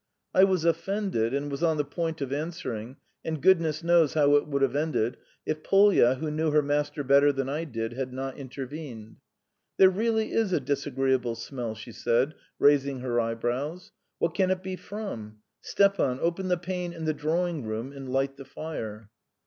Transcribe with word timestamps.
I 0.33 0.45
was 0.45 0.65
offended, 0.65 1.31
and 1.31 1.51
was 1.51 1.61
on 1.61 1.77
the 1.77 1.85
point 1.85 2.21
of 2.21 2.33
answering, 2.33 2.97
and 3.23 3.39
goodness 3.39 3.83
knows 3.83 4.15
how 4.15 4.35
it 4.35 4.47
would 4.47 4.63
have 4.63 4.75
ended 4.75 5.17
if 5.45 5.61
Polya, 5.61 6.15
who 6.15 6.31
knew 6.31 6.49
her 6.49 6.63
master 6.63 7.03
better 7.03 7.31
than 7.31 7.47
I 7.47 7.65
did, 7.65 7.93
had 7.93 8.11
not 8.11 8.35
intervened. 8.35 9.17
"There 9.77 9.91
really 9.91 10.31
is 10.31 10.53
a 10.53 10.59
disagreeable 10.59 11.35
smell," 11.35 11.75
she 11.75 11.91
said, 11.91 12.33
raising 12.57 13.01
her 13.01 13.19
eyebrows. 13.19 13.91
"What 14.17 14.33
can 14.33 14.49
it 14.49 14.63
be 14.63 14.75
from? 14.75 15.37
Stepan, 15.61 16.17
open 16.19 16.47
the 16.47 16.57
pane 16.57 16.93
in 16.93 17.05
the 17.05 17.13
drawing 17.13 17.63
room, 17.63 17.91
and 17.91 18.09
light 18.11 18.37
the 18.37 18.45
fire." 18.45 19.11